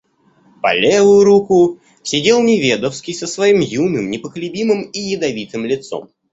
[0.63, 6.09] По левую руку сидел Неведовский со своим юным, непоколебимым и ядовитым лицом.